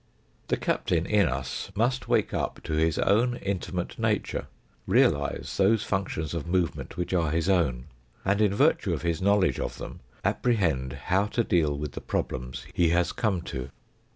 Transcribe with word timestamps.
The 0.47 0.57
captain 0.57 1.05
in 1.05 1.27
us 1.29 1.71
must 1.75 2.07
wake 2.07 2.33
up 2.33 2.59
to 2.63 2.73
his 2.73 2.97
own 2.97 3.35
intimate 3.35 3.99
nature, 3.99 4.47
realise 4.87 5.57
those 5.57 5.83
functions 5.83 6.33
of 6.33 6.47
movement 6.47 6.97
which 6.97 7.13
are 7.13 7.29
his 7.29 7.47
own, 7.47 7.85
and 8.25 8.41
in 8.41 8.51
virtue 8.51 8.95
of 8.95 9.03
his 9.03 9.21
knowledge 9.21 9.59
of 9.59 9.77
them 9.77 9.99
apprehend 10.25 10.93
how 10.93 11.27
to 11.27 11.43
deal 11.43 11.77
with 11.77 11.91
the 11.91 12.01
problems 12.01 12.65
he 12.73 12.89
has 12.89 13.11
come 13.11 13.43
to. 13.53 13.69